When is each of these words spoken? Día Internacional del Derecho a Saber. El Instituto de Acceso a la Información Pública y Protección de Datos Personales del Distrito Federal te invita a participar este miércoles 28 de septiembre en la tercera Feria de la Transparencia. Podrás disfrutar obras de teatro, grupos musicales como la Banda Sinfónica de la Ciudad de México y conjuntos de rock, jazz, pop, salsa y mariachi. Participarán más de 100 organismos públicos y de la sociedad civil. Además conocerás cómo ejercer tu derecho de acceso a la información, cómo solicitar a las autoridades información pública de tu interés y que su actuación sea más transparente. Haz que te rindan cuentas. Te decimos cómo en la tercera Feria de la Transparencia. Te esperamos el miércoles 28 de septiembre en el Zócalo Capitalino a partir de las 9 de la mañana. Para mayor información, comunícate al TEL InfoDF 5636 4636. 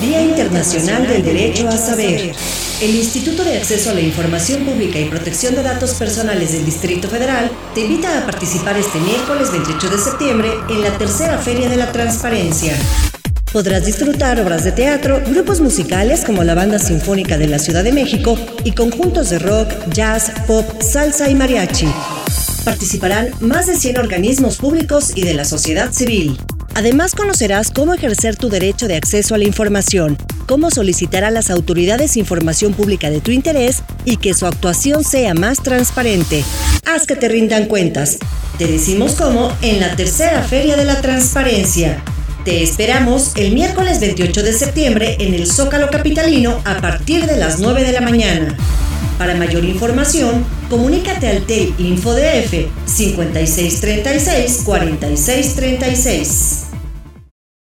Día 0.00 0.20
Internacional 0.20 1.06
del 1.08 1.22
Derecho 1.22 1.68
a 1.68 1.76
Saber. 1.76 2.34
El 2.82 2.94
Instituto 2.94 3.42
de 3.44 3.56
Acceso 3.56 3.90
a 3.90 3.94
la 3.94 4.02
Información 4.02 4.64
Pública 4.64 4.98
y 4.98 5.06
Protección 5.06 5.54
de 5.54 5.62
Datos 5.62 5.94
Personales 5.94 6.52
del 6.52 6.66
Distrito 6.66 7.08
Federal 7.08 7.50
te 7.74 7.80
invita 7.80 8.18
a 8.18 8.26
participar 8.26 8.76
este 8.76 9.00
miércoles 9.00 9.50
28 9.50 9.88
de 9.88 9.98
septiembre 9.98 10.50
en 10.68 10.82
la 10.82 10.98
tercera 10.98 11.38
Feria 11.38 11.70
de 11.70 11.76
la 11.76 11.92
Transparencia. 11.92 12.76
Podrás 13.52 13.86
disfrutar 13.86 14.38
obras 14.38 14.64
de 14.64 14.72
teatro, 14.72 15.22
grupos 15.26 15.62
musicales 15.62 16.26
como 16.26 16.44
la 16.44 16.54
Banda 16.54 16.78
Sinfónica 16.78 17.38
de 17.38 17.48
la 17.48 17.58
Ciudad 17.58 17.82
de 17.82 17.92
México 17.92 18.38
y 18.64 18.72
conjuntos 18.72 19.30
de 19.30 19.38
rock, 19.38 19.70
jazz, 19.94 20.30
pop, 20.46 20.82
salsa 20.82 21.30
y 21.30 21.34
mariachi. 21.34 21.88
Participarán 22.66 23.30
más 23.40 23.66
de 23.66 23.76
100 23.76 23.98
organismos 23.98 24.58
públicos 24.58 25.12
y 25.14 25.22
de 25.22 25.32
la 25.32 25.46
sociedad 25.46 25.90
civil. 25.90 26.36
Además 26.76 27.14
conocerás 27.14 27.70
cómo 27.70 27.94
ejercer 27.94 28.36
tu 28.36 28.50
derecho 28.50 28.86
de 28.86 28.96
acceso 28.96 29.34
a 29.34 29.38
la 29.38 29.44
información, 29.44 30.18
cómo 30.46 30.70
solicitar 30.70 31.24
a 31.24 31.30
las 31.30 31.48
autoridades 31.48 32.18
información 32.18 32.74
pública 32.74 33.08
de 33.08 33.22
tu 33.22 33.30
interés 33.30 33.82
y 34.04 34.18
que 34.18 34.34
su 34.34 34.44
actuación 34.44 35.02
sea 35.02 35.32
más 35.32 35.62
transparente. 35.62 36.44
Haz 36.84 37.06
que 37.06 37.16
te 37.16 37.30
rindan 37.30 37.64
cuentas. 37.64 38.18
Te 38.58 38.66
decimos 38.66 39.14
cómo 39.14 39.56
en 39.62 39.80
la 39.80 39.96
tercera 39.96 40.42
Feria 40.42 40.76
de 40.76 40.84
la 40.84 41.00
Transparencia. 41.00 42.02
Te 42.44 42.62
esperamos 42.62 43.32
el 43.36 43.54
miércoles 43.54 43.98
28 43.98 44.42
de 44.42 44.52
septiembre 44.52 45.16
en 45.18 45.32
el 45.32 45.46
Zócalo 45.46 45.88
Capitalino 45.88 46.60
a 46.66 46.82
partir 46.82 47.24
de 47.24 47.38
las 47.38 47.58
9 47.58 47.84
de 47.84 47.92
la 47.92 48.02
mañana. 48.02 48.54
Para 49.16 49.34
mayor 49.34 49.64
información, 49.64 50.44
comunícate 50.68 51.26
al 51.26 51.46
TEL 51.46 51.72
InfoDF 51.78 52.52
5636 52.84 54.60
4636. 54.62 56.65